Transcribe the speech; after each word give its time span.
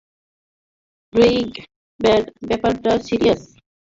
Druig 1.13 1.49
ব্যাপারটা 2.49 2.91
serious. 3.07 3.41